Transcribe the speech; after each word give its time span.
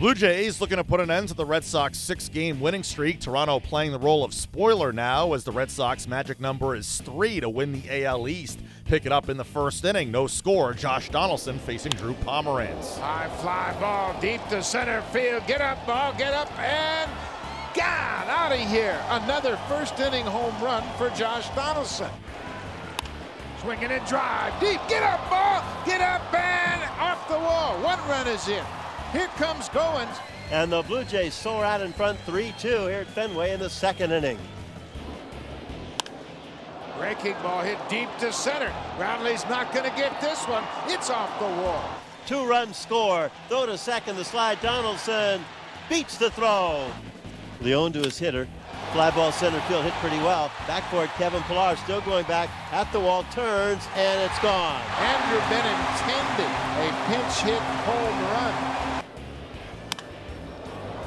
Blue 0.00 0.14
Jays 0.14 0.62
looking 0.62 0.78
to 0.78 0.82
put 0.82 1.00
an 1.00 1.10
end 1.10 1.28
to 1.28 1.34
the 1.34 1.44
Red 1.44 1.62
Sox 1.62 1.98
six 1.98 2.30
game 2.30 2.58
winning 2.58 2.82
streak. 2.82 3.20
Toronto 3.20 3.60
playing 3.60 3.92
the 3.92 3.98
role 3.98 4.24
of 4.24 4.32
spoiler 4.32 4.94
now 4.94 5.34
as 5.34 5.44
the 5.44 5.52
Red 5.52 5.70
Sox 5.70 6.08
magic 6.08 6.40
number 6.40 6.74
is 6.74 7.02
three 7.02 7.38
to 7.38 7.50
win 7.50 7.72
the 7.72 8.04
AL 8.06 8.26
East. 8.26 8.60
Pick 8.86 9.04
it 9.04 9.12
up 9.12 9.28
in 9.28 9.36
the 9.36 9.44
first 9.44 9.84
inning. 9.84 10.10
No 10.10 10.26
score. 10.26 10.72
Josh 10.72 11.10
Donaldson 11.10 11.58
facing 11.58 11.92
Drew 11.92 12.14
Pomeranz. 12.14 12.98
High 12.98 13.28
fly 13.42 13.76
ball 13.78 14.18
deep 14.22 14.40
to 14.48 14.62
center 14.62 15.02
field. 15.12 15.46
Get 15.46 15.60
up, 15.60 15.86
ball, 15.86 16.14
get 16.14 16.32
up, 16.32 16.50
and 16.58 17.10
God 17.74 18.26
out 18.26 18.52
of 18.52 18.70
here. 18.70 18.98
Another 19.10 19.58
first 19.68 20.00
inning 20.00 20.24
home 20.24 20.54
run 20.64 20.82
for 20.96 21.10
Josh 21.10 21.50
Donaldson. 21.50 22.10
Swinging 23.60 23.90
and 23.90 24.06
drive. 24.08 24.58
Deep. 24.60 24.80
Get 24.88 25.02
up, 25.02 25.28
ball. 25.28 25.62
Get 25.84 26.00
up 26.00 26.32
and 26.32 26.82
off 26.98 27.28
the 27.28 27.38
wall. 27.38 27.74
One 27.82 27.98
run 28.08 28.26
is 28.28 28.48
in. 28.48 28.64
Here 29.12 29.28
comes 29.36 29.68
Goins. 29.68 30.16
And 30.52 30.70
the 30.70 30.82
Blue 30.82 31.04
Jays 31.04 31.34
soar 31.34 31.64
out 31.64 31.80
in 31.80 31.92
front 31.92 32.18
3 32.20 32.54
2 32.58 32.68
here 32.68 33.00
at 33.00 33.06
Fenway 33.08 33.52
in 33.52 33.60
the 33.60 33.70
second 33.70 34.12
inning. 34.12 34.38
Breaking 36.96 37.34
ball 37.42 37.62
hit 37.62 37.78
deep 37.88 38.08
to 38.18 38.32
center. 38.32 38.72
Brownlee's 38.98 39.44
not 39.48 39.72
going 39.72 39.88
to 39.88 39.96
get 39.96 40.20
this 40.20 40.44
one. 40.44 40.64
It's 40.86 41.08
off 41.08 41.38
the 41.38 41.46
wall. 41.46 41.82
Two 42.26 42.44
run 42.44 42.74
score. 42.74 43.30
Throw 43.48 43.66
to 43.66 43.78
second. 43.78 44.16
The 44.16 44.24
slide. 44.24 44.60
Donaldson 44.60 45.44
beats 45.88 46.18
the 46.18 46.30
throw. 46.30 46.90
Leone 47.60 47.92
to 47.92 48.00
his 48.00 48.18
hitter. 48.18 48.46
Fly 48.92 49.10
ball 49.12 49.30
center 49.30 49.60
field 49.62 49.84
hit 49.84 49.92
pretty 49.94 50.18
well. 50.18 50.50
Back 50.66 50.82
for 50.90 51.04
it, 51.04 51.10
Kevin 51.10 51.42
Pillar 51.42 51.76
still 51.76 52.00
going 52.00 52.26
back 52.26 52.50
at 52.72 52.90
the 52.90 52.98
wall, 52.98 53.24
turns, 53.30 53.86
and 53.94 54.20
it's 54.20 54.38
gone. 54.40 54.82
Andrew 54.98 55.38
Benintendi, 55.46 56.50
a 56.74 56.90
pinch 57.06 57.34
hit 57.42 57.62
home 57.86 58.20
run. 58.32 58.80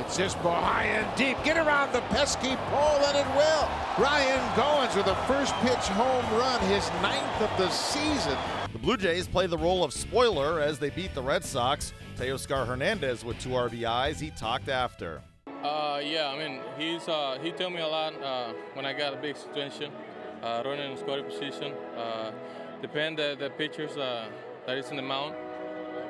It's 0.00 0.16
just 0.16 0.42
ball 0.42 0.62
high 0.62 0.84
and 0.84 1.16
deep. 1.18 1.36
Get 1.44 1.58
around 1.58 1.92
the 1.92 2.00
pesky 2.12 2.56
pole, 2.70 3.04
and 3.04 3.16
it 3.18 3.26
will. 3.36 3.68
Ryan 4.02 4.40
Goins 4.54 4.96
with 4.96 5.08
a 5.08 5.16
first 5.26 5.52
pitch 5.56 5.86
home 5.92 6.24
run, 6.38 6.60
his 6.68 6.88
ninth 7.02 7.42
of 7.42 7.58
the 7.58 7.68
season. 7.68 8.38
The 8.72 8.78
Blue 8.78 8.96
Jays 8.96 9.28
play 9.28 9.46
the 9.46 9.58
role 9.58 9.84
of 9.84 9.92
spoiler 9.92 10.60
as 10.60 10.78
they 10.78 10.88
beat 10.88 11.14
the 11.14 11.22
Red 11.22 11.44
Sox. 11.44 11.92
Teoscar 12.16 12.66
Hernandez 12.66 13.22
with 13.22 13.38
two 13.38 13.50
RBIs. 13.50 14.18
He 14.18 14.30
talked 14.30 14.70
after. 14.70 15.20
Uh, 15.66 15.98
yeah, 15.98 16.28
I 16.28 16.38
mean, 16.38 16.60
he's 16.78 17.08
uh, 17.08 17.38
he 17.42 17.50
told 17.50 17.72
me 17.72 17.80
a 17.80 17.88
lot 17.88 18.14
uh, 18.22 18.52
when 18.74 18.86
I 18.86 18.92
got 18.92 19.14
a 19.14 19.16
big 19.16 19.36
situation, 19.36 19.90
uh, 20.40 20.62
running 20.64 20.92
in 20.92 20.96
scoring 20.96 21.24
position. 21.24 21.72
Uh, 21.96 22.30
depend 22.80 23.18
the, 23.18 23.36
the 23.36 23.50
pitchers 23.50 23.96
uh, 23.96 24.28
that 24.64 24.78
is 24.78 24.90
in 24.90 24.96
the 24.96 25.02
mound. 25.02 25.34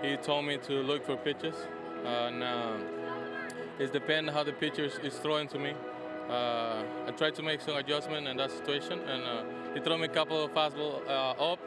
He 0.03 0.17
told 0.19 0.45
me 0.45 0.59
to 0.59 0.73
look 0.83 1.07
for 1.07 1.17
pitches. 1.17 1.55
Uh, 2.05 2.09
and 2.09 2.43
uh, 2.43 2.77
it 3.79 3.95
depends 3.95 4.31
how 4.31 4.43
the 4.45 4.53
pitcher 4.53 4.85
is 4.85 5.15
throwing 5.21 5.49
to 5.49 5.59
me. 5.59 5.73
Uh, 6.29 6.83
I 7.07 7.13
tried 7.17 7.35
to 7.37 7.43
make 7.43 7.63
some 7.63 7.77
adjustment 7.77 8.29
in 8.29 8.37
that 8.37 8.51
situation, 8.51 8.99
and 9.01 9.23
uh, 9.25 9.45
he 9.73 9.81
threw 9.81 9.97
me 9.97 10.05
a 10.05 10.09
couple 10.19 10.45
of 10.45 10.51
fastball 10.53 11.01
uh, 11.09 11.53
up. 11.53 11.61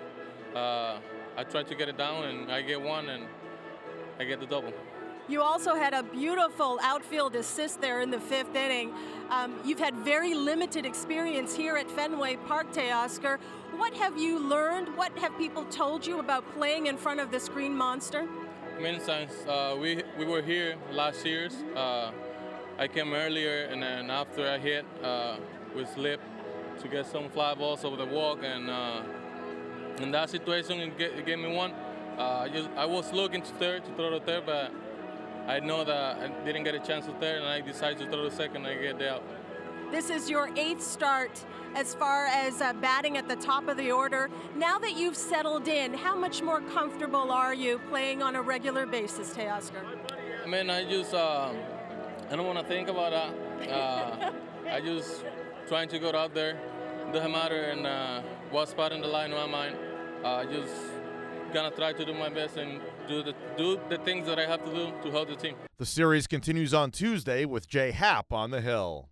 Uh, 0.54 0.98
I 1.36 1.44
tried 1.44 1.67
to 1.67 1.76
get 1.76 1.90
it 1.90 1.98
down, 1.98 2.26
and 2.26 2.52
I 2.52 2.62
get 2.62 2.80
one, 2.80 3.10
and 3.10 3.26
I 4.20 4.26
get 4.26 4.40
the 4.40 4.45
double. 4.45 4.73
You 5.30 5.44
also 5.44 5.75
had 5.75 5.94
a 5.94 6.02
beautiful 6.02 6.80
outfield 6.81 7.35
assist 7.35 7.81
there 7.81 8.02
in 8.02 8.09
the 8.09 8.19
fifth 8.19 8.55
inning. 8.55 8.91
Um, 9.30 9.59
you've 9.63 9.77
had 9.77 9.94
very 9.97 10.33
limited 10.33 10.88
experience 10.88 11.55
here 11.55 11.77
at 11.77 11.88
Fenway 11.91 12.38
Park, 12.47 12.73
Teoscar. 12.73 13.38
What 13.77 13.94
have 13.94 14.17
you 14.17 14.39
learned? 14.39 14.97
What 14.97 15.16
have 15.19 15.38
people 15.38 15.66
told 15.66 16.08
you 16.08 16.19
about 16.19 16.52
playing 16.55 16.88
in 16.88 16.97
front 16.97 17.19
of 17.19 17.30
this 17.30 17.47
green 17.47 17.77
monster? 17.77 18.27
Many 18.81 18.97
times. 18.97 19.31
Uh, 19.47 19.77
we, 19.80 20.02
we 20.17 20.25
were 20.25 20.41
here 20.41 20.77
last 20.91 21.23
year's. 21.23 21.53
Uh, 21.75 22.11
I 22.80 22.88
came 22.88 23.14
earlier, 23.14 23.66
and 23.66 23.83
then 23.83 24.09
after 24.09 24.49
I 24.49 24.58
hit, 24.58 24.83
uh, 25.03 25.36
we 25.75 25.86
slipped 25.86 26.23
to 26.81 26.88
get 26.88 27.05
some 27.05 27.30
fly 27.30 27.53
balls 27.53 27.86
over 27.86 27.97
the 27.97 28.05
walk, 28.05 28.39
and 28.43 28.67
uh, 28.67 29.04
in 29.99 30.09
that 30.09 30.31
situation, 30.31 30.80
it, 30.98 31.25
gave 31.25 31.37
me 31.37 31.55
one. 31.55 31.73
Uh, 32.17 32.45
I, 32.45 32.49
just, 32.49 32.70
I 32.75 32.86
was 32.86 33.14
looking 33.14 33.43
to 33.43 33.52
third, 33.55 33.86
to 33.86 33.92
throw 33.93 34.09
to 34.09 34.20
third, 34.21 34.45
but 34.48 34.71
I 35.49 35.60
know 35.60 35.83
that 35.83 36.17
I 36.20 36.27
didn't 36.45 36.64
get 36.64 36.76
a 36.76 36.80
chance 36.80 37.08
to 37.08 37.11
third, 37.14 37.39
and 37.39 37.48
I 37.48 37.60
decided 37.60 37.98
to 37.98 38.05
throw 38.05 38.30
the 38.30 38.36
second 38.36 38.67
I 38.67 38.76
get 38.76 38.99
the 38.99 39.15
out. 39.15 39.23
This 39.89 40.11
is 40.11 40.30
your 40.30 40.52
eighth 40.55 40.83
start 40.83 41.43
as 41.73 41.95
far 41.95 42.27
as 42.27 42.61
uh, 42.61 42.73
batting 42.73 43.17
at 43.17 43.27
the 43.27 43.36
top 43.36 43.67
of 43.67 43.76
the 43.76 43.92
order. 43.92 44.30
Now 44.55 44.77
that 44.77 44.95
you've 44.95 45.17
settled 45.17 45.67
in, 45.67 45.95
how 45.95 46.15
much 46.15 46.43
more 46.43 46.61
comfortable 46.61 47.32
are 47.32 47.55
you 47.55 47.80
playing 47.89 48.21
on 48.21 48.36
a 48.36 48.42
regular 48.43 48.86
basis, 48.86 49.32
Teoscar? 49.32 49.83
I 50.43 50.48
mean, 50.48 50.70
I 50.70 50.87
just, 50.87 51.15
uh, 51.15 51.52
I 52.30 52.36
don't 52.36 52.45
want 52.45 52.60
to 52.60 52.66
think 52.66 52.87
about 52.87 53.10
that. 53.11 53.71
Uh, 53.71 54.31
I 54.70 54.81
just 54.81 55.26
trying 55.67 55.89
to 55.89 55.98
go 55.98 56.11
out 56.16 56.36
there. 56.36 56.60
Doesn't 57.11 57.31
matter 57.31 57.71
in 57.71 57.87
uh, 57.87 58.21
what 58.52 58.70
spot 58.70 58.92
in 58.92 59.02
the 59.02 59.08
line 59.08 59.31
in 59.31 59.37
my 59.37 59.48
mind. 59.48 59.77
I 60.23 60.45
just 60.45 60.76
gonna 61.54 61.71
try 61.71 61.93
to 61.93 62.05
do 62.05 62.14
my 62.14 62.30
best 62.30 62.58
and 62.58 62.82
do 63.08 63.23
the 63.23 63.33
do 63.58 63.80
the 63.89 63.98
things 63.99 64.27
that 64.27 64.39
I 64.39 64.45
have 64.45 64.64
to 64.65 64.71
do 64.71 64.92
to 65.04 65.11
help 65.11 65.30
the 65.30 65.36
team. 65.36 65.55
The 65.77 65.86
series 65.86 66.27
continues 66.27 66.73
on 66.73 66.92
Tuesday 66.92 67.45
with 67.45 67.67
Jay 67.67 67.92
Happ 67.92 68.32
on 68.32 68.52
the 68.52 68.61
hill. 68.61 69.10